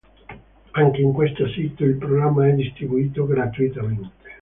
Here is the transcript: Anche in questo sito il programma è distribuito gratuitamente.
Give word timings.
Anche 0.71 0.99
in 1.01 1.11
questo 1.13 1.47
sito 1.49 1.83
il 1.85 1.93
programma 1.97 2.47
è 2.47 2.53
distribuito 2.53 3.27
gratuitamente. 3.27 4.33